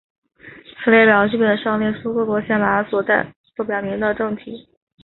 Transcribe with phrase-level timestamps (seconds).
[0.83, 4.67] 此列表基本上列出各国宪法所表明的政体。